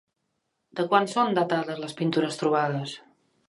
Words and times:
De 0.79 0.85
quan 0.93 1.05
són 1.11 1.37
datades 1.41 1.85
les 1.85 1.95
pintures 2.01 2.41
trobades? 2.43 2.99